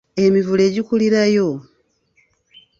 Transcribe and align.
Emivule 0.23 0.65
gikulirayo. 0.75 1.47